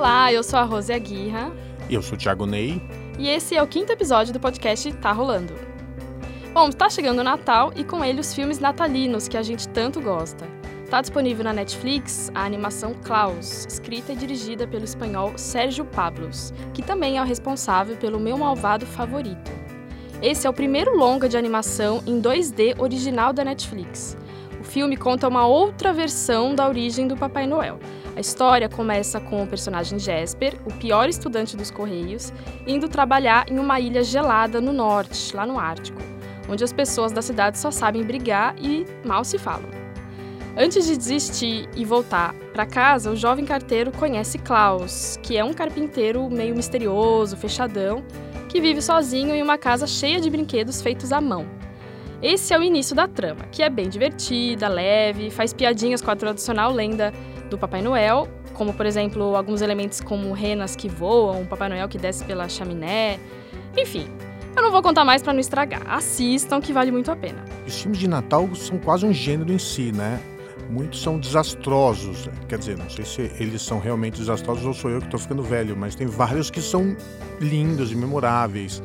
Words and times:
Olá, 0.00 0.32
eu 0.32 0.42
sou 0.42 0.58
a 0.58 0.62
Rose 0.62 0.90
Aguirra. 0.90 1.52
Eu 1.90 2.00
sou 2.00 2.16
o 2.16 2.18
Thiago 2.18 2.46
Ney. 2.46 2.80
E 3.18 3.28
esse 3.28 3.54
é 3.54 3.62
o 3.62 3.66
quinto 3.66 3.92
episódio 3.92 4.32
do 4.32 4.40
podcast 4.40 4.90
Tá 4.94 5.12
Rolando. 5.12 5.52
Bom, 6.54 6.70
está 6.70 6.88
chegando 6.88 7.18
o 7.18 7.22
Natal 7.22 7.70
e 7.76 7.84
com 7.84 8.02
ele 8.02 8.18
os 8.18 8.32
filmes 8.32 8.58
natalinos 8.58 9.28
que 9.28 9.36
a 9.36 9.42
gente 9.42 9.68
tanto 9.68 10.00
gosta. 10.00 10.48
Está 10.82 11.02
disponível 11.02 11.44
na 11.44 11.52
Netflix 11.52 12.32
a 12.34 12.46
animação 12.46 12.94
Klaus, 12.94 13.66
escrita 13.66 14.14
e 14.14 14.16
dirigida 14.16 14.66
pelo 14.66 14.84
espanhol 14.84 15.34
Sérgio 15.36 15.84
Pablos, 15.84 16.54
que 16.72 16.80
também 16.80 17.18
é 17.18 17.22
o 17.22 17.26
responsável 17.26 17.94
pelo 17.98 18.18
meu 18.18 18.38
malvado 18.38 18.86
favorito. 18.86 19.52
Esse 20.22 20.46
é 20.46 20.50
o 20.50 20.54
primeiro 20.54 20.96
longa 20.96 21.28
de 21.28 21.36
animação 21.36 22.02
em 22.06 22.22
2D 22.22 22.80
original 22.80 23.34
da 23.34 23.44
Netflix. 23.44 24.16
Filme 24.70 24.96
conta 24.96 25.26
uma 25.26 25.48
outra 25.48 25.92
versão 25.92 26.54
da 26.54 26.68
origem 26.68 27.08
do 27.08 27.16
Papai 27.16 27.44
Noel. 27.44 27.80
A 28.14 28.20
história 28.20 28.68
começa 28.68 29.18
com 29.18 29.42
o 29.42 29.46
personagem 29.46 29.98
Jasper, 29.98 30.54
o 30.64 30.72
pior 30.72 31.08
estudante 31.08 31.56
dos 31.56 31.72
Correios, 31.72 32.32
indo 32.64 32.88
trabalhar 32.88 33.50
em 33.50 33.58
uma 33.58 33.80
ilha 33.80 34.04
gelada 34.04 34.60
no 34.60 34.72
norte, 34.72 35.34
lá 35.34 35.44
no 35.44 35.58
Ártico, 35.58 35.98
onde 36.48 36.62
as 36.62 36.72
pessoas 36.72 37.10
da 37.10 37.20
cidade 37.20 37.58
só 37.58 37.72
sabem 37.72 38.04
brigar 38.04 38.54
e 38.60 38.86
mal 39.04 39.24
se 39.24 39.38
falam. 39.38 39.68
Antes 40.56 40.86
de 40.86 40.96
desistir 40.96 41.68
e 41.74 41.84
voltar 41.84 42.32
para 42.52 42.64
casa, 42.64 43.10
o 43.10 43.16
jovem 43.16 43.44
carteiro 43.44 43.90
conhece 43.90 44.38
Klaus, 44.38 45.18
que 45.20 45.36
é 45.36 45.42
um 45.42 45.52
carpinteiro 45.52 46.30
meio 46.30 46.54
misterioso, 46.54 47.36
fechadão, 47.36 48.04
que 48.48 48.60
vive 48.60 48.80
sozinho 48.80 49.34
em 49.34 49.42
uma 49.42 49.58
casa 49.58 49.84
cheia 49.88 50.20
de 50.20 50.30
brinquedos 50.30 50.80
feitos 50.80 51.12
à 51.12 51.20
mão. 51.20 51.58
Esse 52.22 52.52
é 52.52 52.58
o 52.58 52.62
início 52.62 52.94
da 52.94 53.08
trama, 53.08 53.44
que 53.50 53.62
é 53.62 53.70
bem 53.70 53.88
divertida, 53.88 54.68
leve, 54.68 55.30
faz 55.30 55.54
piadinhas 55.54 56.02
com 56.02 56.10
a 56.10 56.16
tradicional 56.16 56.70
lenda 56.70 57.14
do 57.48 57.56
Papai 57.56 57.80
Noel, 57.80 58.28
como 58.52 58.74
por 58.74 58.84
exemplo 58.84 59.34
alguns 59.34 59.62
elementos 59.62 60.02
como 60.02 60.30
renas 60.32 60.76
que 60.76 60.86
voam, 60.86 61.46
Papai 61.46 61.70
Noel 61.70 61.88
que 61.88 61.96
desce 61.96 62.22
pela 62.24 62.46
chaminé, 62.46 63.18
enfim. 63.76 64.06
Eu 64.54 64.62
não 64.62 64.70
vou 64.70 64.82
contar 64.82 65.04
mais 65.04 65.22
para 65.22 65.32
não 65.32 65.40
estragar. 65.40 65.82
Assistam 65.88 66.60
que 66.60 66.72
vale 66.72 66.90
muito 66.90 67.10
a 67.10 67.16
pena. 67.16 67.42
Os 67.66 67.80
filmes 67.80 67.98
de 67.98 68.08
Natal 68.08 68.52
são 68.54 68.78
quase 68.78 69.06
um 69.06 69.12
gênero 69.12 69.52
em 69.52 69.58
si, 69.58 69.92
né? 69.92 70.20
Muitos 70.68 71.00
são 71.00 71.18
desastrosos. 71.18 72.28
Quer 72.48 72.58
dizer, 72.58 72.76
não 72.76 72.90
sei 72.90 73.04
se 73.04 73.32
eles 73.40 73.62
são 73.62 73.78
realmente 73.78 74.18
desastrosos 74.18 74.66
ou 74.66 74.74
sou 74.74 74.90
eu 74.90 74.98
que 74.98 75.06
estou 75.06 75.20
ficando 75.20 75.42
velho, 75.42 75.76
mas 75.76 75.94
tem 75.94 76.06
vários 76.06 76.50
que 76.50 76.60
são 76.60 76.96
lindos 77.40 77.92
e 77.92 77.96
memoráveis. 77.96 78.82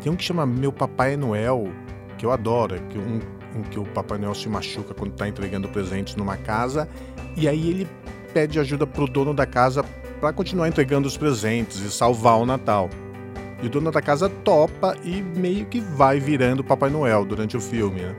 Tem 0.00 0.10
um 0.10 0.16
que 0.16 0.24
chama 0.24 0.46
Meu 0.46 0.72
Papai 0.72 1.16
Noel, 1.16 1.68
que 2.22 2.26
eu 2.26 2.30
adoro, 2.30 2.80
que 2.88 2.96
um, 2.96 3.20
em 3.56 3.62
que 3.62 3.80
o 3.80 3.84
Papai 3.84 4.16
Noel 4.16 4.32
se 4.36 4.48
machuca 4.48 4.94
quando 4.94 5.10
está 5.10 5.26
entregando 5.26 5.68
presentes 5.68 6.14
numa 6.14 6.36
casa 6.36 6.88
e 7.36 7.48
aí 7.48 7.68
ele 7.68 7.88
pede 8.32 8.60
ajuda 8.60 8.86
pro 8.86 9.08
dono 9.08 9.34
da 9.34 9.44
casa 9.44 9.82
para 10.20 10.32
continuar 10.32 10.68
entregando 10.68 11.08
os 11.08 11.16
presentes 11.16 11.80
e 11.80 11.90
salvar 11.90 12.38
o 12.38 12.46
Natal. 12.46 12.88
E 13.60 13.66
o 13.66 13.68
dono 13.68 13.90
da 13.90 14.00
casa 14.00 14.28
topa 14.28 14.96
e 15.02 15.20
meio 15.20 15.66
que 15.66 15.80
vai 15.80 16.20
virando 16.20 16.62
Papai 16.62 16.90
Noel 16.90 17.24
durante 17.24 17.56
o 17.56 17.60
filme. 17.60 18.02
Né? 18.02 18.14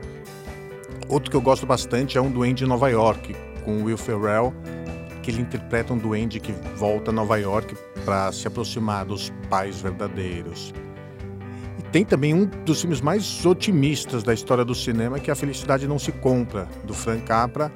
Outro 1.08 1.30
que 1.30 1.36
eu 1.36 1.40
gosto 1.40 1.64
bastante 1.64 2.18
é 2.18 2.20
um 2.20 2.30
duende 2.30 2.62
em 2.62 2.66
Nova 2.66 2.90
York, 2.90 3.34
com 3.64 3.84
Will 3.84 3.96
Ferrell, 3.96 4.52
que 5.22 5.30
ele 5.30 5.40
interpreta 5.40 5.94
um 5.94 5.98
duende 5.98 6.40
que 6.40 6.52
volta 6.76 7.10
a 7.10 7.14
Nova 7.14 7.38
York 7.38 7.74
para 8.04 8.30
se 8.32 8.46
aproximar 8.46 9.06
dos 9.06 9.32
pais 9.48 9.80
verdadeiros. 9.80 10.74
Tem 11.94 12.04
também 12.04 12.34
um 12.34 12.44
dos 12.44 12.80
filmes 12.80 13.00
mais 13.00 13.46
otimistas 13.46 14.24
da 14.24 14.34
história 14.34 14.64
do 14.64 14.74
cinema, 14.74 15.20
que 15.20 15.30
é 15.30 15.32
A 15.32 15.36
Felicidade 15.36 15.86
Não 15.86 15.96
Se 15.96 16.10
Compra, 16.10 16.66
do 16.82 16.92
Frank 16.92 17.22
Capra, 17.22 17.70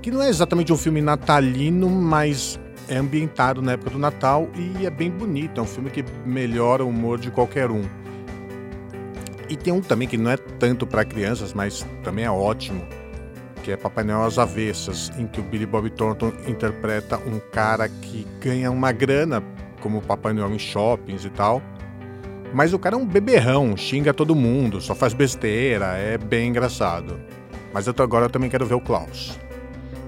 que 0.00 0.12
não 0.12 0.22
é 0.22 0.28
exatamente 0.28 0.72
um 0.72 0.76
filme 0.76 1.00
natalino, 1.00 1.90
mas 1.90 2.56
é 2.86 2.98
ambientado 2.98 3.60
na 3.60 3.72
época 3.72 3.90
do 3.90 3.98
Natal 3.98 4.48
e 4.54 4.86
é 4.86 4.90
bem 4.90 5.10
bonito. 5.10 5.58
É 5.58 5.64
um 5.64 5.66
filme 5.66 5.90
que 5.90 6.04
melhora 6.24 6.84
o 6.84 6.88
humor 6.88 7.18
de 7.18 7.32
qualquer 7.32 7.68
um. 7.68 7.82
E 9.48 9.56
tem 9.56 9.72
um 9.72 9.80
também 9.80 10.06
que 10.06 10.16
não 10.16 10.30
é 10.30 10.36
tanto 10.36 10.86
para 10.86 11.04
crianças, 11.04 11.52
mas 11.52 11.84
também 12.04 12.26
é 12.26 12.30
ótimo, 12.30 12.86
que 13.64 13.72
é 13.72 13.76
Papai 13.76 14.04
Noel 14.04 14.22
às 14.22 14.38
Avessas, 14.38 15.10
em 15.18 15.26
que 15.26 15.40
o 15.40 15.42
Billy 15.42 15.66
Bob 15.66 15.90
Thornton 15.90 16.32
interpreta 16.46 17.18
um 17.18 17.40
cara 17.50 17.88
que 17.88 18.24
ganha 18.40 18.70
uma 18.70 18.92
grana 18.92 19.42
como 19.80 20.00
Papai 20.00 20.32
Noel 20.32 20.54
em 20.54 20.60
shoppings 20.60 21.24
e 21.24 21.30
tal. 21.30 21.60
Mas 22.52 22.72
o 22.72 22.78
cara 22.78 22.94
é 22.94 22.98
um 22.98 23.06
beberrão, 23.06 23.76
xinga 23.76 24.14
todo 24.14 24.34
mundo, 24.34 24.80
só 24.80 24.94
faz 24.94 25.12
besteira, 25.12 25.96
é 25.96 26.16
bem 26.16 26.48
engraçado. 26.48 27.20
Mas 27.72 27.86
eu 27.86 27.94
tô 27.94 28.02
agora 28.02 28.26
eu 28.26 28.30
também 28.30 28.48
quero 28.48 28.66
ver 28.66 28.74
o 28.74 28.80
Klaus. 28.80 29.38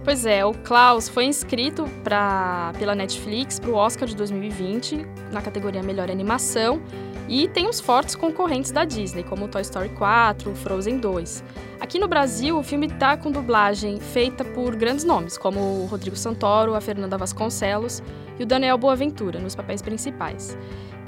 Pois 0.02 0.24
é, 0.24 0.44
o 0.44 0.54
Klaus 0.54 1.08
foi 1.08 1.26
inscrito 1.26 1.86
pra, 2.02 2.72
pela 2.78 2.94
Netflix 2.94 3.60
para 3.60 3.70
o 3.70 3.74
Oscar 3.74 4.08
de 4.08 4.16
2020 4.16 5.06
na 5.30 5.42
categoria 5.42 5.82
Melhor 5.82 6.10
Animação 6.10 6.80
e 7.28 7.46
tem 7.46 7.68
uns 7.68 7.80
fortes 7.80 8.16
concorrentes 8.16 8.72
da 8.72 8.84
Disney, 8.84 9.22
como 9.22 9.46
Toy 9.46 9.60
Story 9.62 9.90
4, 9.90 10.54
Frozen 10.56 10.98
2. 10.98 11.44
Aqui 11.80 11.98
no 11.98 12.08
Brasil, 12.08 12.58
o 12.58 12.62
filme 12.62 12.88
tá 12.88 13.16
com 13.16 13.30
dublagem 13.30 14.00
feita 14.00 14.44
por 14.44 14.74
grandes 14.74 15.04
nomes, 15.04 15.38
como 15.38 15.60
o 15.60 15.86
Rodrigo 15.86 16.16
Santoro, 16.16 16.74
a 16.74 16.80
Fernanda 16.80 17.16
Vasconcelos 17.16 18.02
e 18.38 18.42
o 18.42 18.46
Daniel 18.46 18.78
Boaventura, 18.78 19.38
nos 19.38 19.54
papéis 19.54 19.80
principais. 19.80 20.58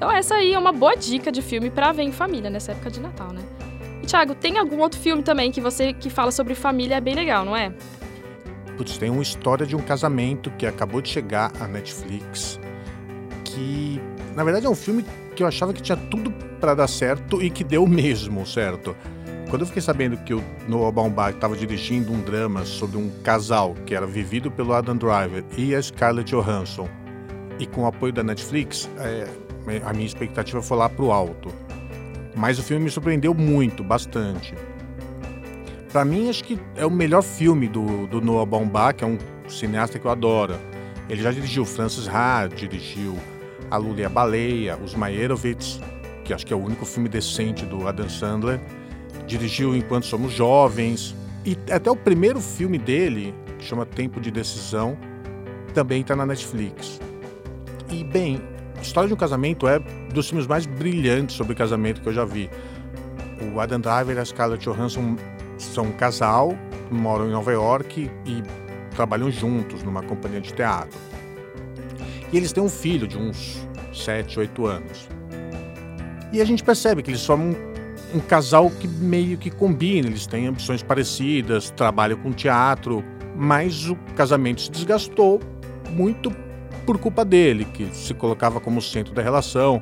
Então 0.03 0.11
essa 0.11 0.35
aí 0.35 0.53
é 0.53 0.59
uma 0.59 0.73
boa 0.73 0.97
dica 0.97 1.31
de 1.31 1.41
filme 1.41 1.71
para 1.71 1.93
ver 1.93 2.03
em 2.03 2.11
família 2.11 2.51
nessa 2.51 2.73
época 2.73 2.91
de 2.91 2.99
Natal, 2.99 3.33
né? 3.33 3.41
E 4.03 4.07
Thiago, 4.07 4.35
tem 4.35 4.59
algum 4.59 4.81
outro 4.81 4.99
filme 4.99 5.23
também 5.23 5.53
que 5.53 5.61
você 5.61 5.93
que 5.93 6.11
fala 6.11 6.33
sobre 6.33 6.57
família 6.57 6.97
é 6.97 7.01
bem 7.01 7.15
legal, 7.15 7.45
não 7.45 7.57
é? 7.57 7.73
Putz, 8.77 8.99
tem 8.99 9.09
uma 9.09 9.23
história 9.23 9.65
de 9.65 9.77
um 9.77 9.79
casamento 9.79 10.51
que 10.59 10.67
acabou 10.67 11.01
de 11.01 11.09
chegar 11.09 11.53
à 11.61 11.69
Netflix. 11.69 12.59
Que, 13.45 14.01
na 14.35 14.43
verdade, 14.43 14.67
é 14.67 14.69
um 14.69 14.75
filme 14.75 15.05
que 15.37 15.43
eu 15.45 15.47
achava 15.47 15.73
que 15.73 15.81
tinha 15.81 15.97
tudo 15.97 16.33
para 16.61 16.75
dar 16.75 16.89
certo 16.89 17.41
e 17.41 17.49
que 17.49 17.63
deu 17.63 17.87
mesmo 17.87 18.45
certo. 18.45 18.97
Quando 19.51 19.63
eu 19.63 19.67
fiquei 19.69 19.83
sabendo 19.83 20.17
que 20.17 20.35
o 20.35 20.43
Noah 20.67 20.91
Baumbach 20.91 21.37
estava 21.37 21.55
dirigindo 21.55 22.13
um 22.13 22.21
drama 22.21 22.65
sobre 22.65 22.97
um 22.97 23.09
casal 23.23 23.77
que 23.87 23.95
era 23.95 24.05
vivido 24.05 24.51
pelo 24.51 24.73
Adam 24.73 24.97
Driver 24.97 25.45
e 25.57 25.77
a 25.77 25.81
Scarlett 25.81 26.29
Johansson, 26.29 26.89
e 27.63 27.67
com 27.67 27.83
o 27.83 27.87
apoio 27.87 28.13
da 28.13 28.25
Netflix, 28.25 28.91
é, 28.99 29.29
a 29.85 29.93
minha 29.93 30.07
expectativa 30.07 30.61
foi 30.63 30.77
lá 30.77 30.89
pro 30.89 31.11
alto. 31.11 31.53
Mas 32.35 32.59
o 32.59 32.63
filme 32.63 32.85
me 32.85 32.91
surpreendeu 32.91 33.35
muito, 33.35 33.85
bastante. 33.85 34.55
Para 35.93 36.05
mim, 36.05 36.31
acho 36.31 36.45
que 36.45 36.59
é 36.75 36.87
o 36.87 36.91
melhor 36.91 37.23
filme 37.23 37.69
do, 37.69 38.07
do 38.07 38.21
Noah 38.21 38.47
Baumbach, 38.47 38.95
que 38.97 39.05
é 39.05 39.07
um 39.07 39.19
cineasta 39.49 39.99
que 39.99 40.07
eu 40.07 40.11
adoro. 40.11 40.55
Ele 41.09 41.23
já 41.23 41.31
dirigiu 41.31 41.65
Francis 41.67 42.09
Ha, 42.09 42.47
dirigiu 42.47 43.19
A 43.71 43.77
Lula 43.77 44.01
e 44.01 44.05
a 44.05 44.09
Baleia, 44.09 44.79
Os 44.83 44.95
Meyerowitz, 44.95 45.79
que 46.25 46.33
acho 46.33 46.47
que 46.47 46.53
é 46.53 46.57
o 46.57 46.65
único 46.65 46.87
filme 46.87 47.09
decente 47.09 47.67
do 47.67 47.87
Adam 47.87 48.09
Sandler. 48.09 48.61
Dirigiu 49.27 49.77
Enquanto 49.77 50.07
Somos 50.07 50.33
Jovens. 50.33 51.15
E 51.45 51.59
até 51.71 51.91
o 51.91 51.97
primeiro 51.97 52.41
filme 52.41 52.79
dele, 52.79 53.35
que 53.59 53.65
chama 53.65 53.85
Tempo 53.85 54.21
de 54.21 54.31
Decisão, 54.31 54.97
também 55.75 56.01
está 56.01 56.17
na 56.17 56.25
Netflix. 56.25 57.01
E, 57.91 58.03
bem, 58.03 58.41
História 58.83 59.07
de 59.07 59.15
um 59.15 59.17
Casamento 59.17 59.69
é 59.69 59.79
dos 60.13 60.29
filmes 60.29 60.47
mais 60.47 60.67
brilhantes 60.67 61.37
sobre 61.37 61.55
casamento 61.55 62.01
que 62.01 62.09
eu 62.09 62.13
já 62.13 62.25
vi. 62.25 62.51
O 63.55 63.61
Adam 63.61 63.81
Driver 63.81 64.17
e 64.17 64.19
a 64.19 64.25
Scarlett 64.25 64.65
Johansson 64.65 65.17
são 65.57 65.85
um 65.85 65.93
casal, 65.93 66.53
moram 66.91 67.29
em 67.29 67.31
Nova 67.31 67.53
York 67.53 68.11
e 68.27 68.43
trabalham 68.95 69.31
juntos 69.31 69.83
numa 69.83 70.03
companhia 70.03 70.41
de 70.41 70.53
teatro. 70.53 70.99
E 72.33 72.37
eles 72.37 72.53
têm 72.53 72.63
um 72.63 72.69
filho 72.69 73.07
de 73.07 73.17
uns 73.17 73.67
7, 73.95 74.41
8 74.41 74.67
anos. 74.67 75.09
E 76.33 76.41
a 76.41 76.45
gente 76.45 76.65
percebe 76.65 77.03
que 77.03 77.11
eles 77.11 77.25
formam 77.25 77.51
um, 77.51 78.17
um 78.19 78.21
casal 78.21 78.69
que 78.71 78.89
meio 78.89 79.39
que 79.39 79.51
combina, 79.51 80.09
eles 80.09 80.27
têm 80.27 80.49
ambições 80.49 80.83
parecidas, 80.83 81.71
trabalham 81.71 82.19
com 82.19 82.33
teatro, 82.33 83.05
mas 83.37 83.89
o 83.89 83.97
casamento 84.17 84.61
se 84.61 84.71
desgastou 84.71 85.41
muito 85.91 86.35
por 86.87 86.99
culpa 86.99 87.25
dele, 87.25 87.65
que 87.65 87.89
se 87.95 88.15
colocava 88.15 88.61
como 88.61 88.81
centro 88.83 89.15
da 89.15 89.23
relação, 89.23 89.81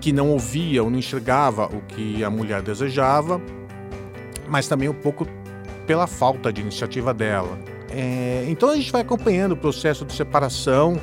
que 0.00 0.12
não 0.12 0.30
ouvia 0.30 0.82
ou 0.82 0.90
não 0.90 0.98
enxergava 0.98 1.66
o 1.66 1.80
que 1.82 2.22
a 2.22 2.30
mulher 2.30 2.62
desejava 2.62 3.40
mas 4.48 4.68
também 4.68 4.88
um 4.88 4.94
pouco 4.94 5.26
pela 5.86 6.06
falta 6.06 6.52
de 6.52 6.60
iniciativa 6.60 7.12
dela. 7.12 7.58
É, 7.90 8.44
então 8.48 8.70
a 8.70 8.76
gente 8.76 8.90
vai 8.90 9.02
acompanhando 9.02 9.52
o 9.52 9.56
processo 9.56 10.04
de 10.04 10.12
separação, 10.12 11.00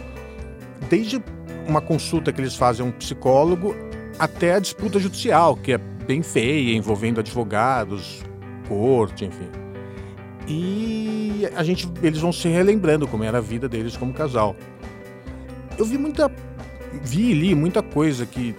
desde 0.90 1.22
uma 1.68 1.81
consulta 1.81 2.31
que 2.31 2.42
eles 2.42 2.56
fazem 2.56 2.86
a 2.86 2.90
um 2.90 2.92
psicólogo 2.92 3.75
até 4.19 4.56
a 4.56 4.60
disputa 4.60 5.00
judicial, 5.00 5.56
que 5.56 5.74
é 5.74 5.78
bem 5.78 6.22
feia, 6.22 6.75
envolvendo 6.75 7.19
advogados, 7.19 8.22
corte, 8.68 9.25
enfim. 9.25 9.48
E 10.45 11.48
a 11.56 11.63
gente, 11.63 11.90
eles 12.01 12.19
vão 12.19 12.34
se 12.34 12.50
relembrando 12.50 13.07
como 13.07 13.24
era 13.24 13.38
a 13.38 13.42
vida 13.42 13.69
deles 13.69 13.95
como 13.95 14.13
casal. 14.13 14.56
Eu 15.78 15.86
vi 15.86 15.98
muita, 15.98 16.31
vi 17.02 17.31
e 17.31 17.34
li 17.34 17.56
muita 17.56 17.81
coisa 17.81 18.25
que 18.25 18.56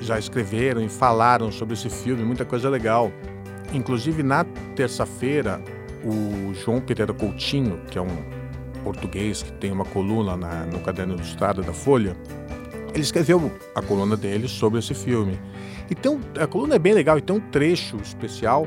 já 0.00 0.18
escreveram 0.18 0.82
e 0.82 0.88
falaram 0.88 1.52
sobre 1.52 1.74
esse 1.74 1.90
filme, 1.90 2.24
muita 2.24 2.44
coisa 2.44 2.68
legal. 2.68 3.12
Inclusive, 3.72 4.22
na 4.22 4.44
terça-feira, 4.74 5.60
o 6.04 6.54
João 6.54 6.80
Pereira 6.80 7.12
Coutinho, 7.12 7.80
que 7.90 7.98
é 7.98 8.02
um 8.02 8.44
português 8.82 9.42
que 9.42 9.52
tem 9.52 9.72
uma 9.72 9.84
coluna 9.84 10.36
na, 10.36 10.66
no 10.66 10.80
caderno 10.80 11.14
ilustrado 11.14 11.62
da 11.62 11.72
Folha, 11.72 12.16
ele 12.92 13.02
escreveu 13.02 13.50
a 13.74 13.82
coluna 13.82 14.16
dele 14.16 14.46
sobre 14.46 14.78
esse 14.78 14.94
filme. 14.94 15.38
E 15.90 16.08
um, 16.08 16.20
a 16.40 16.46
coluna 16.46 16.76
é 16.76 16.78
bem 16.78 16.94
legal 16.94 17.18
e 17.18 17.22
tem 17.22 17.36
um 17.36 17.40
trecho 17.40 17.96
especial 17.96 18.66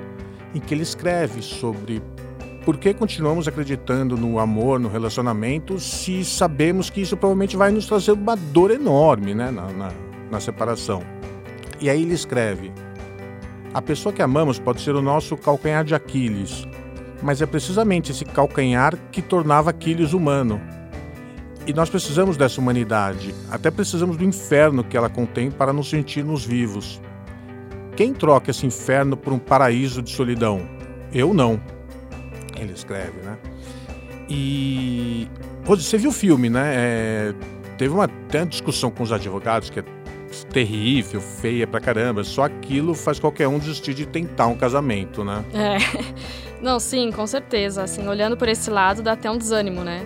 em 0.53 0.59
que 0.59 0.73
ele 0.73 0.83
escreve 0.83 1.41
sobre 1.41 2.01
por 2.67 2.75
que 2.75 2.93
continuamos 2.93 3.47
acreditando 3.47 4.17
no 4.17 4.39
amor, 4.39 4.77
no 4.77 4.89
relacionamento, 4.89 5.79
se 5.79 6.25
sabemos 6.25 6.89
que 6.89 6.99
isso 6.99 7.15
provavelmente 7.15 7.55
vai 7.55 7.71
nos 7.71 7.85
trazer 7.85 8.11
uma 8.11 8.35
dor 8.35 8.71
enorme 8.71 9.33
né, 9.33 9.49
na, 9.49 9.71
na, 9.71 9.91
na 10.29 10.39
separação. 10.41 11.01
E 11.79 11.89
aí 11.89 12.01
ele 12.01 12.13
escreve: 12.13 12.73
A 13.73 13.81
pessoa 13.81 14.11
que 14.11 14.21
amamos 14.21 14.59
pode 14.59 14.81
ser 14.81 14.95
o 14.95 15.01
nosso 15.01 15.37
calcanhar 15.37 15.85
de 15.85 15.95
Aquiles, 15.95 16.67
mas 17.23 17.41
é 17.41 17.45
precisamente 17.45 18.11
esse 18.11 18.25
calcanhar 18.25 18.97
que 19.13 19.21
tornava 19.21 19.69
Aquiles 19.69 20.11
humano. 20.11 20.59
E 21.65 21.71
nós 21.71 21.89
precisamos 21.89 22.35
dessa 22.35 22.59
humanidade, 22.59 23.33
até 23.49 23.71
precisamos 23.71 24.17
do 24.17 24.25
inferno 24.25 24.83
que 24.83 24.97
ela 24.97 25.07
contém 25.07 25.49
para 25.49 25.71
nos 25.71 25.89
sentirmos 25.89 26.43
vivos. 26.43 26.99
Quem 27.95 28.13
troca 28.13 28.51
esse 28.51 28.65
inferno 28.65 29.15
por 29.15 29.31
um 29.31 29.39
paraíso 29.39 30.01
de 30.01 30.11
solidão? 30.11 30.67
Eu 31.13 31.33
não 31.33 31.76
ele 32.59 32.73
escreve, 32.73 33.21
né? 33.21 33.37
E 34.29 35.27
você 35.63 35.97
viu 35.97 36.09
o 36.09 36.13
filme, 36.13 36.49
né? 36.49 36.73
É, 36.75 37.33
teve 37.77 37.93
uma, 37.93 38.09
uma 38.33 38.45
discussão 38.45 38.91
com 38.91 39.03
os 39.03 39.11
advogados 39.11 39.69
que 39.69 39.79
é 39.79 39.83
terrível, 40.51 41.21
feia 41.21 41.65
pra 41.65 41.79
caramba. 41.79 42.23
Só 42.23 42.43
aquilo 42.43 42.93
faz 42.93 43.19
qualquer 43.19 43.47
um 43.47 43.59
desistir 43.59 43.93
de 43.93 44.05
tentar 44.05 44.47
um 44.47 44.55
casamento, 44.55 45.23
né? 45.23 45.43
É. 45.53 45.77
Não, 46.61 46.79
sim, 46.79 47.11
com 47.11 47.25
certeza. 47.25 47.83
Assim, 47.83 48.07
olhando 48.07 48.35
por 48.35 48.47
esse 48.47 48.69
lado, 48.69 49.01
dá 49.01 49.13
até 49.13 49.29
um 49.29 49.37
desânimo, 49.37 49.83
né? 49.83 50.05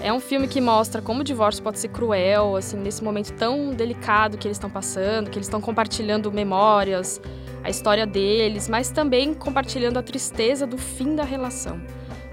É 0.00 0.12
um 0.12 0.20
filme 0.20 0.46
que 0.46 0.60
mostra 0.60 1.02
como 1.02 1.22
o 1.22 1.24
divórcio 1.24 1.62
pode 1.62 1.78
ser 1.80 1.88
cruel, 1.88 2.54
assim, 2.54 2.76
nesse 2.76 3.02
momento 3.02 3.32
tão 3.32 3.70
delicado 3.70 4.38
que 4.38 4.46
eles 4.46 4.56
estão 4.56 4.70
passando, 4.70 5.28
que 5.28 5.36
eles 5.36 5.46
estão 5.46 5.60
compartilhando 5.60 6.30
memórias, 6.30 7.20
a 7.62 7.70
história 7.70 8.06
deles, 8.06 8.68
mas 8.68 8.90
também 8.90 9.34
compartilhando 9.34 9.98
a 9.98 10.02
tristeza 10.02 10.66
do 10.66 10.78
fim 10.78 11.14
da 11.14 11.24
relação. 11.24 11.80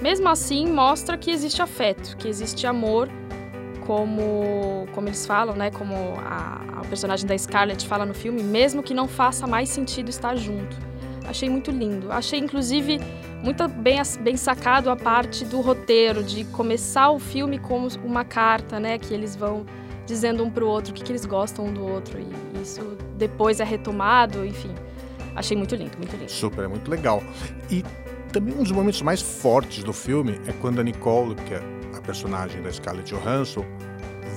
Mesmo 0.01 0.27
assim, 0.27 0.68
mostra 0.68 1.18
que 1.18 1.31
existe 1.31 1.62
afeto, 1.62 2.18
que 2.18 2.27
existe 2.27 2.68
amor, 2.68 3.10
como, 3.86 4.88
como 4.94 5.07
eles 5.07 5.25
falam, 5.25 5.56
né? 5.56 5.72
Como 5.72 5.95
a, 6.18 6.80
a 6.80 6.81
personagem 6.89 7.25
da 7.25 7.38
Scarlett 7.38 7.88
fala 7.88 8.06
no 8.06 8.13
filme, 8.13 8.44
mesmo 8.44 8.83
que 8.83 8.94
não 8.94 9.07
faça 9.07 9.48
mais 9.48 9.69
sentido 9.69 10.10
estar 10.10 10.36
junto. 10.36 10.75
Achei 11.27 11.50
muito 11.50 11.72
lindo. 11.72 12.12
Achei, 12.12 12.39
inclusive, 12.39 13.00
muito 13.44 13.68
bem, 13.68 14.01
bem 14.22 14.38
sacado 14.38 14.89
a 14.89 14.95
parte 14.95 15.45
do 15.45 15.62
roteiro, 15.62 16.24
de 16.24 16.44
começar 16.45 17.10
o 17.12 17.19
filme 17.19 17.57
como 17.57 17.88
uma 18.04 18.24
carta, 18.24 18.80
né? 18.80 18.98
Que 18.98 19.13
eles 19.13 19.36
vão 19.36 19.66
dizendo 20.06 20.44
um 20.44 20.50
pro 20.50 20.68
outro 20.68 20.92
o 20.92 20.94
que, 20.94 21.04
que 21.04 21.12
eles 21.12 21.25
gostam 21.25 21.66
um 21.66 21.74
do 21.74 21.86
outro. 21.86 22.19
E 22.19 22.62
isso 22.62 22.81
depois 23.18 23.60
é 23.60 23.63
retomado, 23.63 24.45
enfim. 24.45 24.74
Achei 25.35 25.55
muito 25.57 25.75
lindo, 25.75 25.97
muito 25.97 26.15
lindo. 26.15 26.31
Super, 26.31 26.65
é 26.65 26.67
muito 26.67 26.89
legal. 26.89 27.21
E 27.69 27.83
também 28.31 28.53
um 28.53 28.63
dos 28.63 28.71
momentos 28.71 29.01
mais 29.01 29.21
fortes 29.21 29.83
do 29.83 29.93
filme 29.93 30.39
é 30.47 30.53
quando 30.53 30.79
a 30.79 30.83
Nicole, 30.83 31.35
que 31.35 31.53
é 31.53 31.61
a 31.95 32.01
personagem 32.01 32.61
da 32.61 32.71
Scarlett 32.71 33.13
Johansson, 33.13 33.65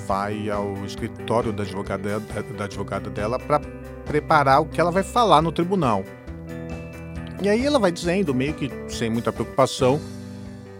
vai 0.06 0.48
ao 0.48 0.84
escritório 0.84 1.52
da 1.52 1.62
advogada, 1.62 2.20
da 2.56 2.64
advogada 2.64 3.10
dela 3.10 3.38
para 3.38 3.60
preparar 4.04 4.62
o 4.62 4.66
que 4.66 4.80
ela 4.80 4.90
vai 4.90 5.02
falar 5.02 5.42
no 5.42 5.52
tribunal. 5.52 6.04
E 7.40 7.48
aí 7.48 7.64
ela 7.64 7.78
vai 7.78 7.92
dizendo, 7.92 8.34
meio 8.34 8.54
que 8.54 8.70
sem 8.88 9.08
muita 9.10 9.32
preocupação, 9.32 10.00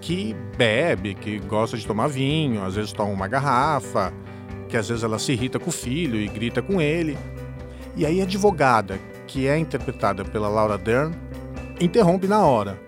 que 0.00 0.34
bebe, 0.56 1.14
que 1.14 1.38
gosta 1.38 1.76
de 1.76 1.86
tomar 1.86 2.08
vinho, 2.08 2.64
às 2.64 2.74
vezes 2.74 2.92
toma 2.92 3.12
uma 3.12 3.28
garrafa, 3.28 4.12
que 4.68 4.76
às 4.76 4.88
vezes 4.88 5.04
ela 5.04 5.18
se 5.18 5.32
irrita 5.32 5.58
com 5.58 5.70
o 5.70 5.72
filho 5.72 6.16
e 6.16 6.26
grita 6.26 6.62
com 6.62 6.80
ele. 6.80 7.16
E 7.96 8.06
aí 8.06 8.20
a 8.20 8.24
advogada, 8.24 8.98
que 9.28 9.46
é 9.46 9.56
interpretada 9.56 10.24
pela 10.24 10.48
Laura 10.48 10.76
Dern, 10.76 11.14
interrompe 11.80 12.26
na 12.26 12.44
hora. 12.44 12.80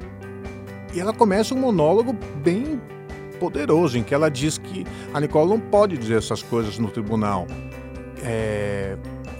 E 0.92 0.98
ela 0.98 1.12
começa 1.12 1.54
um 1.54 1.58
monólogo 1.58 2.16
bem 2.42 2.80
poderoso, 3.38 3.96
em 3.96 4.02
que 4.02 4.12
ela 4.12 4.28
diz 4.28 4.58
que 4.58 4.84
a 5.14 5.20
Nicole 5.20 5.50
não 5.50 5.60
pode 5.60 5.96
dizer 5.96 6.18
essas 6.18 6.42
coisas 6.42 6.78
no 6.78 6.90
tribunal. 6.90 7.46
É, 8.22 8.96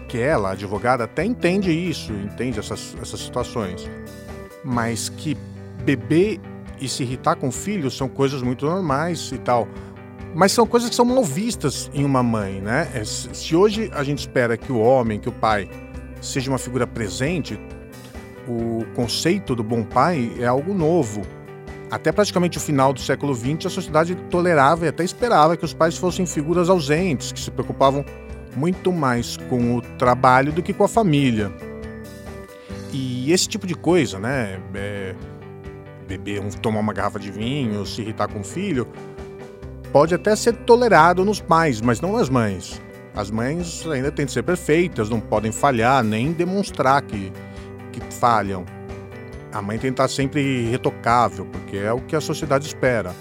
que 0.09 0.19
ela, 0.19 0.51
a 0.51 0.53
advogada, 0.53 1.05
até 1.05 1.25
entende 1.25 1.71
isso, 1.71 2.13
entende 2.13 2.59
essas, 2.59 2.97
essas 3.01 3.21
situações. 3.21 3.89
Mas 4.65 5.09
que 5.09 5.37
beber 5.85 6.41
e 6.81 6.89
se 6.89 7.03
irritar 7.03 7.37
com 7.37 7.49
o 7.49 7.53
filho 7.53 7.91
são 7.91 8.09
coisas 8.09 8.43
muito 8.43 8.67
normais 8.67 9.33
e 9.33 9.39
tal. 9.39 9.67
Mas 10.35 10.53
são 10.53 10.67
coisas 10.67 10.89
que 10.89 10.95
são 10.95 11.05
mal 11.05 11.25
vistas 11.25 11.91
em 11.93 12.05
uma 12.05 12.23
mãe, 12.23 12.61
né? 12.61 12.89
É, 12.95 13.05
se 13.05 13.55
hoje 13.57 13.91
a 13.93 14.03
gente 14.05 14.19
espera 14.19 14.57
que 14.57 14.71
o 14.71 14.79
homem, 14.79 15.19
que 15.19 15.29
o 15.29 15.33
pai 15.33 15.69
seja 16.21 16.51
uma 16.51 16.59
figura 16.59 16.87
presente, 16.87 17.59
o 18.47 18.85
conceito 18.95 19.55
do 19.55 19.63
bom 19.63 19.83
pai 19.83 20.33
é 20.39 20.47
algo 20.47 20.75
novo. 20.75 21.23
Até 21.91 22.13
praticamente 22.13 22.59
o 22.59 22.61
final 22.61 22.93
do 22.93 23.01
século 23.01 23.35
XX, 23.35 23.67
a 23.67 23.71
sociedade 23.71 24.15
tolerava 24.31 24.87
e 24.87 24.89
até 24.89 25.03
esperava 25.03 25.57
que 25.57 25.65
os 25.65 25.75
pais 25.75 25.97
fossem 25.97 26.25
figuras 26.25 26.69
ausentes, 26.69 27.33
que 27.33 27.41
se 27.41 27.51
preocupavam 27.51 28.05
muito 28.57 28.93
mais 28.93 29.37
com 29.37 29.77
o 29.77 29.81
trabalho 29.99 30.53
do 30.53 30.63
que 30.63 30.73
com 30.73 30.85
a 30.85 30.89
família. 30.89 31.53
E 32.93 33.33
esse 33.33 33.49
tipo 33.49 33.67
de 33.67 33.75
coisa, 33.75 34.19
né? 34.19 34.61
É, 34.75 35.15
beber, 36.07 36.43
tomar 36.57 36.81
uma 36.81 36.93
garrafa 36.93 37.19
de 37.19 37.31
vinho, 37.31 37.87
se 37.87 38.03
irritar 38.03 38.29
com 38.29 38.41
o 38.41 38.45
filho, 38.45 38.89
pode 39.93 40.15
até 40.15 40.35
ser 40.35 40.55
tolerado 40.55 41.25
nos 41.25 41.41
pais, 41.41 41.81
mas 41.81 42.01
não 42.01 42.17
nas 42.17 42.29
mães. 42.29 42.81
As 43.15 43.31
mães 43.31 43.87
ainda 43.87 44.13
têm 44.13 44.27
de 44.27 44.33
ser 44.33 44.43
perfeitas, 44.43 45.09
não 45.09 45.21
podem 45.21 45.51
falhar, 45.51 46.03
nem 46.05 46.33
demonstrar 46.33 47.03
que, 47.03 47.33
que 47.93 48.01
falham. 48.15 48.65
A 49.53 49.61
mãe 49.61 49.79
tem 49.79 49.91
que 49.91 49.95
estar 49.95 50.09
sempre 50.09 50.41
irretocável, 50.41 51.45
porque 51.47 51.77
é 51.77 51.93
o 51.93 52.01
que 52.01 52.15
a 52.15 52.21
sociedade 52.21 52.67
espera. 52.67 53.13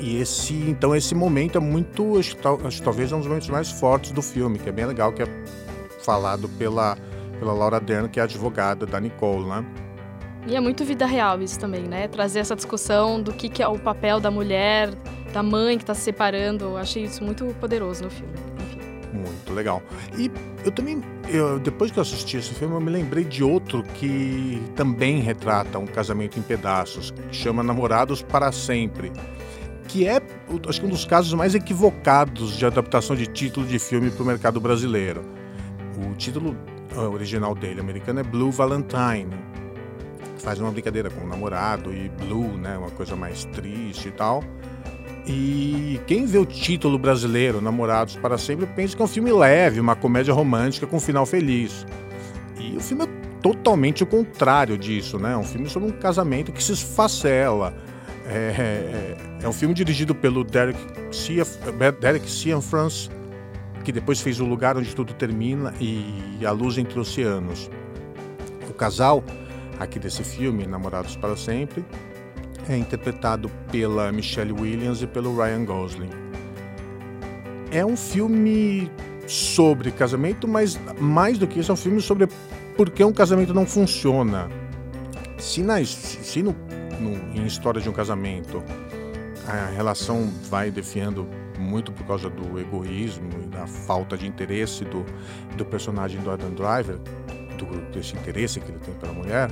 E 0.00 0.20
esse, 0.20 0.54
então, 0.54 0.96
esse 0.96 1.14
momento 1.14 1.56
é 1.56 1.60
muito, 1.60 2.18
acho, 2.18 2.36
acho, 2.66 2.82
talvez 2.82 3.12
é 3.12 3.14
um 3.14 3.20
dos 3.20 3.28
momentos 3.28 3.48
mais 3.48 3.70
fortes 3.70 4.10
do 4.10 4.20
filme, 4.20 4.58
que 4.58 4.68
é 4.68 4.72
bem 4.72 4.84
legal, 4.84 5.12
que 5.12 5.22
é 5.22 5.26
falado 6.00 6.48
pela, 6.48 6.98
pela 7.38 7.52
Laura 7.52 7.78
Dern, 7.78 8.08
que 8.08 8.18
é 8.18 8.24
advogada 8.24 8.84
da 8.84 8.98
Nicole, 8.98 9.46
né? 9.46 9.64
E 10.44 10.56
é 10.56 10.60
muito 10.60 10.84
vida 10.84 11.06
real 11.06 11.40
isso 11.40 11.56
também, 11.56 11.82
né? 11.82 12.08
Trazer 12.08 12.40
essa 12.40 12.56
discussão 12.56 13.22
do 13.22 13.32
que, 13.32 13.48
que 13.48 13.62
é 13.62 13.68
o 13.68 13.78
papel 13.78 14.18
da 14.18 14.28
mulher, 14.28 14.90
da 15.32 15.42
mãe 15.42 15.76
que 15.76 15.82
está 15.82 15.94
se 15.94 16.02
separando. 16.02 16.64
Eu 16.64 16.76
achei 16.76 17.04
isso 17.04 17.24
muito 17.24 17.46
poderoso 17.60 18.04
no 18.04 18.10
filme. 18.10 18.32
Muito 19.12 19.52
legal. 19.52 19.82
E 20.16 20.30
eu 20.64 20.72
também, 20.72 21.02
eu, 21.28 21.58
depois 21.58 21.90
que 21.90 21.98
eu 21.98 22.02
assisti 22.02 22.38
esse 22.38 22.54
filme, 22.54 22.74
eu 22.74 22.80
me 22.80 22.90
lembrei 22.90 23.24
de 23.24 23.44
outro 23.44 23.82
que 23.94 24.62
também 24.74 25.20
retrata 25.20 25.78
um 25.78 25.86
casamento 25.86 26.38
em 26.38 26.42
pedaços, 26.42 27.10
que 27.10 27.36
chama 27.36 27.62
Namorados 27.62 28.22
para 28.22 28.50
Sempre. 28.50 29.12
Que 29.88 30.08
é, 30.08 30.22
acho 30.66 30.80
que 30.80 30.86
um 30.86 30.90
dos 30.90 31.04
casos 31.04 31.34
mais 31.34 31.54
equivocados 31.54 32.56
de 32.56 32.64
adaptação 32.64 33.14
de 33.14 33.26
título 33.26 33.66
de 33.66 33.78
filme 33.78 34.10
para 34.10 34.22
o 34.22 34.26
mercado 34.26 34.60
brasileiro. 34.60 35.22
O 35.98 36.14
título 36.14 36.56
original 37.12 37.54
dele, 37.54 37.80
americano, 37.80 38.20
é 38.20 38.22
Blue 38.22 38.50
Valentine 38.50 39.52
faz 40.42 40.58
uma 40.58 40.70
brincadeira 40.72 41.08
com 41.08 41.24
o 41.24 41.26
namorado 41.26 41.94
e 41.94 42.08
Blue, 42.08 42.58
né, 42.58 42.76
uma 42.76 42.90
coisa 42.90 43.14
mais 43.14 43.44
triste 43.44 44.08
e 44.08 44.10
tal. 44.10 44.42
E 45.26 46.00
quem 46.06 46.26
vê 46.26 46.38
o 46.38 46.44
título 46.44 46.98
brasileiro, 46.98 47.60
Namorados 47.60 48.16
para 48.16 48.36
Sempre, 48.36 48.66
pensa 48.66 48.96
que 48.96 49.02
é 49.02 49.04
um 49.04 49.08
filme 49.08 49.32
leve, 49.32 49.78
uma 49.78 49.94
comédia 49.94 50.34
romântica 50.34 50.86
com 50.86 50.96
um 50.96 51.00
final 51.00 51.24
feliz. 51.24 51.86
E 52.58 52.76
o 52.76 52.80
filme 52.80 53.04
é 53.04 53.08
totalmente 53.40 54.02
o 54.02 54.06
contrário 54.06 54.76
disso, 54.76 55.18
né? 55.18 55.32
É 55.32 55.36
um 55.36 55.44
filme 55.44 55.68
sobre 55.68 55.88
um 55.88 55.92
casamento 55.92 56.50
que 56.50 56.62
se 56.62 56.72
esfacela. 56.72 57.74
É, 58.26 58.54
é, 58.58 59.44
é 59.44 59.48
um 59.48 59.52
filme 59.52 59.74
dirigido 59.74 60.14
pelo 60.14 60.42
Derek, 60.44 60.78
Cia, 61.12 61.44
Derek 62.00 62.28
Cianfrance, 62.28 63.08
que 63.84 63.92
depois 63.92 64.20
fez 64.20 64.40
O 64.40 64.44
Lugar 64.44 64.76
Onde 64.76 64.94
Tudo 64.94 65.12
Termina 65.12 65.74
e 65.80 66.44
A 66.44 66.50
Luz 66.50 66.78
Entre 66.78 66.98
Oceanos. 66.98 67.70
O 68.68 68.72
casal 68.72 69.22
aqui 69.78 69.98
desse 69.98 70.22
filme, 70.24 70.66
Namorados 70.66 71.16
para 71.16 71.36
Sempre, 71.36 71.84
é 72.68 72.76
interpretado 72.76 73.50
pela 73.70 74.10
Michelle 74.12 74.52
Williams 74.52 75.02
e 75.02 75.06
pelo 75.06 75.36
Ryan 75.36 75.64
Gosling. 75.64 76.10
É 77.70 77.84
um 77.84 77.96
filme 77.96 78.90
sobre 79.26 79.90
casamento, 79.90 80.46
mas 80.46 80.78
mais 80.98 81.38
do 81.38 81.46
que 81.46 81.60
isso, 81.60 81.70
é 81.70 81.74
um 81.74 81.76
filme 81.76 82.00
sobre 82.00 82.28
por 82.76 82.90
que 82.90 83.02
um 83.04 83.12
casamento 83.12 83.54
não 83.54 83.66
funciona. 83.66 84.48
Se, 85.38 85.62
na, 85.62 85.84
se 85.84 86.42
no, 86.42 86.54
no, 87.00 87.14
em 87.34 87.46
História 87.46 87.80
de 87.80 87.88
um 87.88 87.92
Casamento 87.92 88.62
a 89.46 89.66
relação 89.66 90.30
vai 90.48 90.70
defiando 90.70 91.26
muito 91.58 91.92
por 91.92 92.06
causa 92.06 92.30
do 92.30 92.58
egoísmo 92.58 93.28
e 93.42 93.46
da 93.46 93.66
falta 93.66 94.16
de 94.16 94.26
interesse 94.26 94.84
do, 94.84 95.04
do 95.56 95.64
personagem 95.64 96.20
do 96.20 96.30
Adam 96.30 96.50
Driver, 96.50 96.98
do, 97.58 97.92
desse 97.92 98.14
interesse 98.14 98.60
que 98.60 98.70
ele 98.70 98.78
tem 98.78 98.94
pela 98.94 99.12
mulher, 99.12 99.50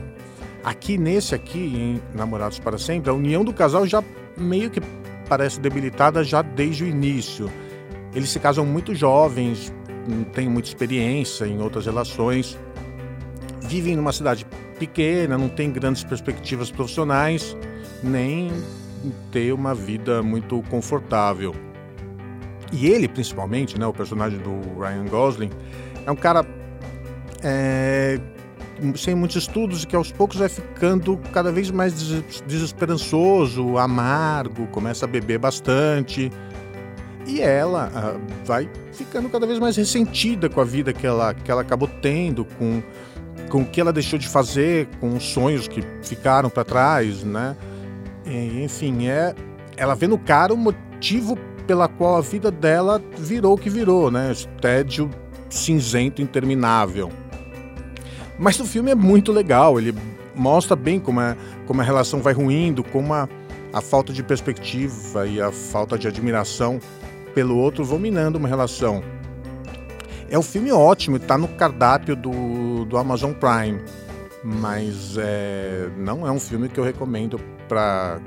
Aqui 0.63 0.99
nesse 0.99 1.35
aqui, 1.35 1.59
em 1.59 2.03
Namorados 2.15 2.59
para 2.59 2.77
Sempre, 2.79 3.11
a 3.11 3.15
união 3.15 3.45
do 3.45 3.53
casal 3.53 3.87
já 3.87 4.05
meio 4.37 4.71
que 4.71 4.81
parece 5.29 5.61
debilitada 5.61 6.23
já 6.23 6.43
desde 6.43 6.85
o 6.85 6.87
início. 6.87 7.51
Eles 8.15 8.31
se 8.31 8.39
casam 8.39 8.67
muito 8.67 8.95
jovens, 8.95 9.73
não 10.07 10.25
têm 10.25 10.49
muita 10.49 10.69
experiência 10.69 11.47
em 11.47 11.61
outras 11.61 11.87
relações, 11.87 12.59
vivem 13.63 13.97
numa 13.97 14.13
cidade 14.13 14.47
pequena, 14.79 15.39
não 15.39 15.49
tem 15.49 15.71
grandes 15.71 16.03
perspectivas 16.03 16.71
profissionais, 16.71 17.57
nem 18.03 18.51
ter 19.31 19.53
uma 19.53 19.75
vida 19.75 20.23
muito 20.23 20.63
confortável. 20.69 21.55
E 22.73 22.87
ele, 22.87 23.09
principalmente, 23.09 23.79
né, 23.79 23.87
o 23.87 23.93
personagem 23.93 24.39
do 24.39 24.81
Ryan 24.81 25.05
Gosling, 25.07 25.51
é 26.07 26.11
um 26.11 26.17
cara 26.17 26.45
é, 27.43 28.19
sem 28.97 29.15
muitos 29.15 29.37
estudos 29.37 29.83
e 29.83 29.87
que 29.87 29.97
aos 29.97 30.11
poucos 30.13 30.39
vai 30.39 30.49
ficando 30.49 31.19
cada 31.33 31.53
vez 31.53 31.71
mais 31.71 31.93
desesperançoso, 32.47 33.77
amargo, 33.79 34.67
começa 34.69 35.05
a 35.05 35.09
beber 35.09 35.39
bastante. 35.39 36.31
E 37.27 37.41
ela 37.41 37.91
ah, 37.95 38.17
vai 38.45 38.69
ficando 38.93 39.29
cada 39.29 39.47
vez 39.47 39.59
mais 39.59 39.77
ressentida 39.77 40.49
com 40.49 40.61
a 40.61 40.65
vida 40.65 40.93
que 40.93 41.07
ela, 41.07 41.35
que 41.35 41.51
ela 41.51 41.61
acabou 41.61 41.89
tendo, 42.01 42.45
com, 42.45 42.83
com 43.49 43.63
o 43.63 43.67
que 43.67 43.81
ela 43.81 43.93
deixou 43.93 44.19
de 44.19 44.27
fazer, 44.27 44.89
com 44.99 45.15
os 45.15 45.25
sonhos 45.25 45.69
que 45.69 45.83
ficaram 46.03 46.49
para 46.49 46.65
trás, 46.65 47.23
né? 47.23 47.57
E, 48.25 48.63
enfim, 48.65 49.07
é, 49.07 49.35
ela 49.77 49.95
vê 49.95 50.07
no 50.07 50.19
cara 50.19 50.53
o 50.53 50.57
motivo 50.57 51.37
pela 51.67 51.87
qual 51.87 52.17
a 52.17 52.21
vida 52.21 52.51
dela 52.51 53.01
virou 53.17 53.55
o 53.55 53.59
que 53.59 53.71
virou, 53.71 54.11
né? 54.11 54.33
Esse 54.33 54.49
tédio 54.61 55.11
cinzento 55.49 56.23
interminável. 56.23 57.11
Mas 58.41 58.59
o 58.59 58.65
filme 58.65 58.91
é 58.91 58.95
muito 58.95 59.33
legal, 59.33 59.79
ele 59.79 59.95
mostra 60.35 60.75
bem 60.75 60.99
como, 60.99 61.21
é, 61.21 61.37
como 61.67 61.83
a 61.83 61.85
relação 61.85 62.23
vai 62.23 62.33
ruindo, 62.33 62.83
como 62.83 63.13
a, 63.13 63.29
a 63.71 63.83
falta 63.83 64.15
de 64.15 64.23
perspectiva 64.23 65.27
e 65.27 65.39
a 65.39 65.53
falta 65.53 65.99
de 65.99 66.09
admiração 66.09 66.81
pelo 67.35 67.59
outro 67.59 67.85
vão 67.85 67.99
minando 67.99 68.39
uma 68.39 68.49
relação. 68.49 69.05
É 70.31 70.39
um 70.39 70.43
filme 70.43 70.73
ótimo, 70.73 71.17
está 71.17 71.37
no 71.37 71.49
cardápio 71.49 72.17
do, 72.17 72.87
do 72.87 72.97
Amazon 72.97 73.33
Prime, 73.33 73.79
mas 74.43 75.17
é, 75.19 75.91
não 75.99 76.27
é 76.27 76.33
um 76.33 76.41
filme 76.41 76.71
que 76.71 76.81
eu 76.81 76.85
recomendo 76.85 77.39
para 77.69 78.21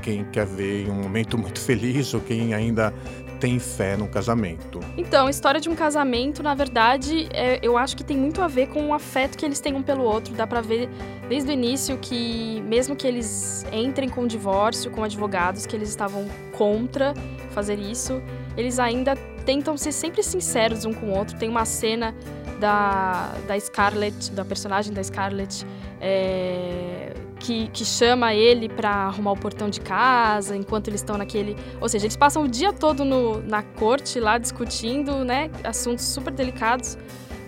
quem 0.00 0.24
quer 0.26 0.46
ver 0.46 0.86
em 0.86 0.90
um 0.90 1.02
momento 1.02 1.36
muito 1.36 1.58
feliz 1.58 2.14
ou 2.14 2.20
quem 2.20 2.54
ainda 2.54 2.94
tem 3.38 3.58
fé 3.58 3.96
no 3.96 4.08
casamento. 4.08 4.80
Então, 4.96 5.26
a 5.26 5.30
história 5.30 5.60
de 5.60 5.68
um 5.68 5.74
casamento, 5.74 6.42
na 6.42 6.54
verdade, 6.54 7.28
é, 7.32 7.58
eu 7.62 7.76
acho 7.76 7.96
que 7.96 8.04
tem 8.04 8.16
muito 8.16 8.40
a 8.42 8.48
ver 8.48 8.68
com 8.68 8.88
o 8.88 8.94
afeto 8.94 9.36
que 9.36 9.44
eles 9.44 9.60
têm 9.60 9.74
um 9.74 9.82
pelo 9.82 10.04
outro. 10.04 10.34
Dá 10.34 10.46
pra 10.46 10.60
ver 10.60 10.88
desde 11.28 11.50
o 11.50 11.52
início 11.52 11.98
que, 11.98 12.62
mesmo 12.66 12.96
que 12.96 13.06
eles 13.06 13.64
entrem 13.72 14.08
com 14.08 14.22
o 14.22 14.28
divórcio, 14.28 14.90
com 14.90 15.02
advogados, 15.02 15.66
que 15.66 15.76
eles 15.76 15.88
estavam 15.88 16.26
contra 16.52 17.14
fazer 17.50 17.78
isso, 17.78 18.22
eles 18.56 18.78
ainda 18.78 19.16
tentam 19.44 19.76
ser 19.76 19.92
sempre 19.92 20.22
sinceros 20.22 20.84
um 20.84 20.92
com 20.92 21.06
o 21.06 21.16
outro. 21.16 21.36
Tem 21.38 21.48
uma 21.48 21.64
cena 21.64 22.14
da, 22.58 23.32
da 23.46 23.58
Scarlett, 23.58 24.32
da 24.32 24.44
personagem 24.44 24.92
da 24.92 25.02
Scarlett, 25.02 25.66
é, 26.00 27.12
que, 27.38 27.68
que 27.68 27.84
chama 27.84 28.34
ele 28.34 28.68
para 28.68 28.90
arrumar 28.90 29.32
o 29.32 29.36
portão 29.36 29.68
de 29.68 29.80
casa, 29.80 30.56
enquanto 30.56 30.88
eles 30.88 31.00
estão 31.00 31.16
naquele. 31.16 31.56
Ou 31.80 31.88
seja, 31.88 32.06
eles 32.06 32.16
passam 32.16 32.42
o 32.42 32.48
dia 32.48 32.72
todo 32.72 33.04
no, 33.04 33.42
na 33.42 33.62
corte 33.62 34.18
lá 34.18 34.38
discutindo, 34.38 35.24
né? 35.24 35.50
Assuntos 35.62 36.04
super 36.04 36.32
delicados. 36.32 36.96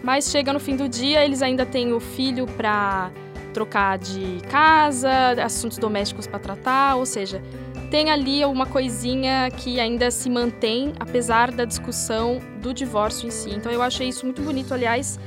Mas 0.03 0.31
chega 0.31 0.53
no 0.53 0.61
fim 0.61 0.77
do 0.77 0.89
dia, 0.89 1.25
eles 1.25 1.43
ainda 1.43 1.67
têm 1.67 1.93
o 1.93 2.01
filho 2.01 2.47
para 2.47 3.11
trocar 3.53 3.99
de 3.99 4.39
casa, 4.49 5.11
assuntos 5.43 5.79
domésticos 5.79 6.27
para 6.27 6.39
tratar, 6.39 6.97
ou 6.97 7.05
seja, 7.05 7.43
tem 7.91 8.11
ali 8.11 8.45
uma 8.45 8.67
coisinha 8.67 9.51
que 9.51 9.81
ainda 9.81 10.11
se 10.11 10.29
mantém, 10.29 10.93
apesar 11.01 11.51
da 11.51 11.65
discussão 11.65 12.39
do 12.61 12.73
divórcio 12.73 13.27
em 13.27 13.31
si. 13.31 13.51
Então 13.51 13.73
eu 13.73 13.83
achei 13.83 14.09
isso 14.09 14.25
muito 14.25 14.43
bonito, 14.43 14.73
aliás, 14.73 15.19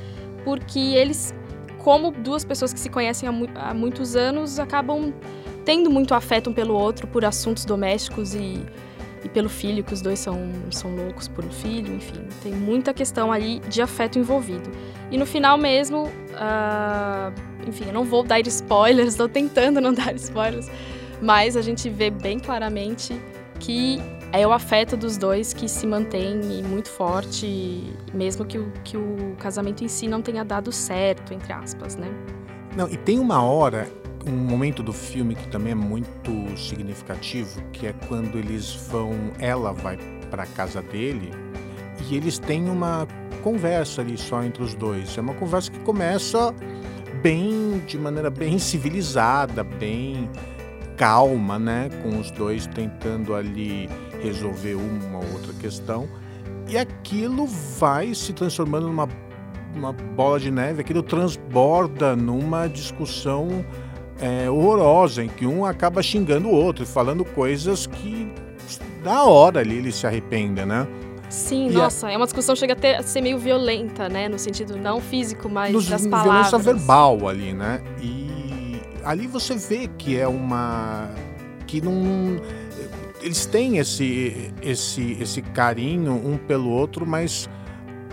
porque 0.44 0.78
eles 0.78 1.34
como 1.82 2.10
duas 2.10 2.44
pessoas 2.44 2.72
que 2.72 2.80
se 2.80 2.88
conhecem 2.88 3.28
há, 3.28 3.32
mu 3.32 3.48
há 3.54 3.74
muitos 3.74 4.16
anos 4.16 4.58
acabam 4.58 5.12
tendo 5.64 5.90
muito 5.90 6.14
afeto 6.14 6.50
um 6.50 6.52
pelo 6.52 6.74
outro 6.74 7.06
por 7.06 7.24
assuntos 7.24 7.64
domésticos 7.64 8.34
e, 8.34 8.60
e 9.24 9.28
pelo 9.28 9.48
filho, 9.48 9.84
que 9.84 9.92
os 9.92 10.00
dois 10.00 10.18
são, 10.18 10.50
são 10.70 10.94
loucos 10.94 11.28
por 11.28 11.44
um 11.44 11.50
filho, 11.50 11.94
enfim. 11.94 12.26
Tem 12.42 12.52
muita 12.52 12.92
questão 12.92 13.32
ali 13.32 13.60
de 13.68 13.82
afeto 13.82 14.18
envolvido. 14.18 14.70
E 15.10 15.16
no 15.16 15.26
final 15.26 15.58
mesmo, 15.58 16.04
uh, 16.04 17.32
enfim, 17.66 17.84
eu 17.86 17.92
não 17.92 18.04
vou 18.04 18.22
dar 18.22 18.40
spoilers, 18.40 19.10
estou 19.10 19.28
tentando 19.28 19.80
não 19.80 19.92
dar 19.94 20.14
spoilers, 20.14 20.68
mas 21.20 21.56
a 21.56 21.62
gente 21.62 21.88
vê 21.88 22.10
bem 22.10 22.38
claramente 22.38 23.20
que 23.60 24.00
é 24.32 24.46
o 24.46 24.52
afeto 24.52 24.96
dos 24.96 25.18
dois 25.18 25.52
que 25.52 25.68
se 25.68 25.86
mantém 25.86 26.62
muito 26.62 26.88
forte, 26.88 27.92
mesmo 28.14 28.44
que 28.44 28.58
o, 28.58 28.72
que 28.82 28.96
o 28.96 29.36
casamento 29.38 29.84
em 29.84 29.88
si 29.88 30.08
não 30.08 30.22
tenha 30.22 30.42
dado 30.42 30.72
certo, 30.72 31.34
entre 31.34 31.52
aspas, 31.52 31.96
né? 31.96 32.08
Não, 32.74 32.88
e 32.88 32.96
tem 32.96 33.18
uma 33.18 33.42
hora, 33.42 33.86
um 34.26 34.32
momento 34.32 34.82
do 34.82 34.92
filme 34.92 35.34
que 35.34 35.46
também 35.48 35.72
é 35.72 35.76
muito 35.76 36.56
significativo, 36.56 37.62
que 37.72 37.86
é 37.86 37.92
quando 38.08 38.38
eles 38.38 38.74
vão, 38.90 39.12
ela 39.38 39.72
vai 39.72 39.98
para 40.30 40.46
casa 40.46 40.80
dele 40.80 41.30
e 42.08 42.16
eles 42.16 42.38
têm 42.38 42.70
uma 42.70 43.06
conversa 43.42 44.00
ali 44.00 44.16
só 44.16 44.42
entre 44.42 44.62
os 44.62 44.72
dois. 44.74 45.16
É 45.18 45.20
uma 45.20 45.34
conversa 45.34 45.70
que 45.70 45.78
começa 45.80 46.54
bem, 47.22 47.82
de 47.86 47.98
maneira 47.98 48.30
bem 48.30 48.56
civilizada, 48.58 49.62
bem 49.62 50.30
calma, 51.02 51.58
né? 51.58 51.90
Com 52.00 52.20
os 52.20 52.30
dois 52.30 52.64
tentando 52.68 53.34
ali 53.34 53.90
resolver 54.22 54.74
uma 54.74 55.18
ou 55.18 55.32
outra 55.32 55.52
questão. 55.54 56.08
E 56.68 56.78
aquilo 56.78 57.44
vai 57.76 58.14
se 58.14 58.32
transformando 58.32 58.86
numa 58.86 59.08
uma 59.74 59.92
bola 59.92 60.38
de 60.38 60.50
neve, 60.50 60.82
aquilo 60.82 61.02
transborda 61.02 62.14
numa 62.14 62.68
discussão 62.68 63.64
é, 64.20 64.48
horrorosa, 64.48 65.24
em 65.24 65.28
que 65.28 65.46
um 65.46 65.64
acaba 65.64 66.02
xingando 66.02 66.46
o 66.46 66.52
outro, 66.52 66.86
falando 66.86 67.24
coisas 67.24 67.86
que 67.86 68.30
na 69.02 69.24
hora 69.24 69.60
ali 69.60 69.78
ele 69.78 69.90
se 69.90 70.06
arrependa, 70.06 70.64
né? 70.64 70.86
Sim, 71.30 71.70
e 71.70 71.72
nossa, 71.72 72.08
a... 72.08 72.12
é 72.12 72.16
uma 72.16 72.26
discussão 72.26 72.54
chega 72.54 72.74
até 72.74 72.98
a 72.98 73.02
ser 73.02 73.22
meio 73.22 73.38
violenta, 73.38 74.08
né? 74.08 74.28
No 74.28 74.38
sentido 74.38 74.76
não 74.76 75.00
físico, 75.00 75.48
mas 75.48 75.72
Nos, 75.72 75.88
das 75.88 76.06
palavras. 76.06 76.50
Violência 76.50 76.58
verbal 76.58 77.26
ali, 77.26 77.54
né? 77.54 77.82
E 78.00 78.21
ali 79.04 79.26
você 79.26 79.56
vê 79.56 79.88
que 79.88 80.18
é 80.18 80.26
uma... 80.26 81.10
que 81.66 81.80
não 81.80 82.40
eles 83.22 83.46
têm 83.46 83.78
esse, 83.78 84.52
esse, 84.60 85.16
esse 85.20 85.40
carinho 85.40 86.12
um 86.12 86.36
pelo 86.36 86.68
outro, 86.70 87.06
mas 87.06 87.48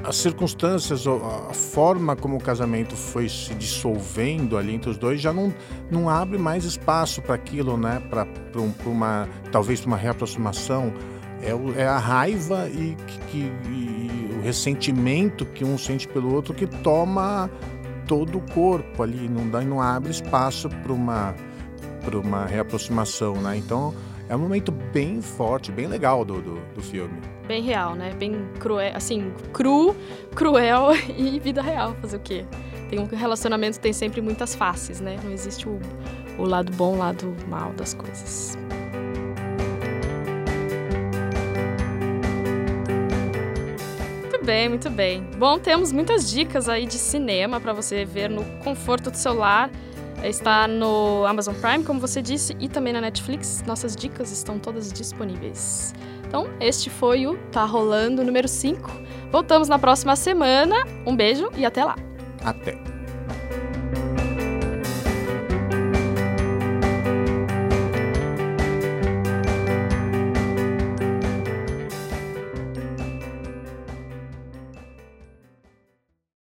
as 0.04 0.16
circunstâncias, 0.16 1.06
a 1.08 1.54
forma 1.54 2.16
como 2.16 2.38
o 2.38 2.40
casamento 2.40 2.96
foi 2.96 3.28
se 3.28 3.54
dissolvendo 3.56 4.58
ali 4.58 4.74
entre 4.74 4.90
os 4.90 4.98
dois 4.98 5.20
já 5.20 5.34
não, 5.34 5.54
não 5.92 6.10
abre 6.10 6.38
mais 6.38 6.64
espaço 6.64 7.22
para 7.22 7.36
aquilo, 7.36 7.76
né? 7.76 8.02
Para 8.10 8.26
um, 8.56 8.72
uma 8.86 9.28
talvez 9.52 9.84
uma 9.86 9.98
reaproximação. 9.98 10.94
É, 11.42 11.82
é 11.82 11.88
a 11.88 11.98
raiva 11.98 12.68
e, 12.68 12.98
que, 13.30 13.52
e 13.70 14.38
o 14.38 14.42
ressentimento 14.42 15.46
que 15.46 15.64
um 15.64 15.78
sente 15.78 16.08
pelo 16.08 16.34
outro 16.34 16.54
que 16.54 16.68
toma 16.68 17.50
todo 18.10 18.40
o 18.40 18.42
corpo 18.52 19.04
ali, 19.04 19.30
não 19.30 19.48
dá, 19.48 19.62
não 19.62 19.80
abre 19.80 20.10
espaço 20.10 20.68
para 20.68 20.92
uma 20.92 21.36
para 22.04 22.18
uma 22.18 22.46
reaproximação, 22.46 23.36
né? 23.36 23.56
Então 23.58 23.94
é 24.28 24.36
um 24.36 24.40
momento 24.40 24.72
bem 24.72 25.22
forte, 25.22 25.72
bem 25.72 25.86
legal 25.86 26.26
do, 26.26 26.42
do, 26.42 26.56
do, 26.74 26.82
filme. 26.82 27.20
Bem 27.48 27.62
real, 27.62 27.94
né? 27.94 28.12
Bem 28.18 28.48
cruel, 28.60 28.92
assim, 28.96 29.32
cru, 29.54 29.96
cruel 30.34 30.90
e 31.16 31.40
vida 31.40 31.62
real. 31.62 31.96
Fazer 32.02 32.18
o 32.18 32.20
quê? 32.20 32.46
Tem 32.90 33.00
um 33.00 33.06
relacionamento 33.06 33.80
tem 33.80 33.94
sempre 33.94 34.22
muitas 34.22 34.56
faces, 34.56 35.00
né? 35.00 35.18
Não 35.24 35.32
existe 35.32 35.70
o, 35.70 35.80
o 36.40 36.44
lado 36.46 36.72
bom, 36.72 36.96
o 36.96 36.98
lado 36.98 37.36
mal 37.48 37.72
das 37.74 37.94
coisas. 37.94 38.58
Bem, 44.50 44.68
muito 44.68 44.90
bem. 44.90 45.24
Bom, 45.38 45.60
temos 45.60 45.92
muitas 45.92 46.30
dicas 46.30 46.68
aí 46.68 46.88
de 46.88 46.98
cinema 46.98 47.62
para 47.62 47.72
você 47.72 48.04
ver 48.04 48.30
no 48.30 48.44
conforto 48.64 49.12
do 49.12 49.18
celular 49.18 49.70
Está 50.24 50.68
no 50.68 51.26
Amazon 51.26 51.56
Prime, 51.56 51.84
como 51.84 52.00
você 52.00 52.22
disse, 52.22 52.56
e 52.60 52.68
também 52.68 52.92
na 52.92 53.00
Netflix. 53.00 53.64
Nossas 53.66 53.96
dicas 53.96 54.32
estão 54.32 54.60
todas 54.60 54.92
disponíveis. 54.92 55.94
Então, 56.28 56.48
este 56.60 56.90
foi 56.90 57.26
o 57.26 57.38
Tá 57.52 57.64
Rolando 57.64 58.24
número 58.24 58.48
5. 58.48 58.92
Voltamos 59.32 59.70
na 59.70 59.80
próxima 59.80 60.16
semana. 60.16 60.76
Um 61.06 61.16
beijo 61.16 61.50
e 61.56 61.66
até 61.66 61.86
lá. 61.86 61.96
Até. 62.44 62.89